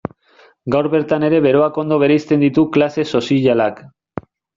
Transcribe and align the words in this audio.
Gaur 0.75 0.87
bertan 0.93 1.25
ere 1.27 1.41
beroak 1.45 1.77
ondo 1.81 1.99
bereizten 2.03 2.45
ditu 2.45 2.63
klase 2.79 3.05
sozialak. 3.17 3.79